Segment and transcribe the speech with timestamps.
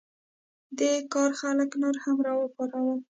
[0.77, 2.99] دې کار خلک نور هم راوپارول.